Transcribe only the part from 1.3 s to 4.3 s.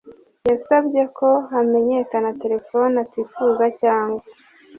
hamenyekana telefoni atifuza cyangwa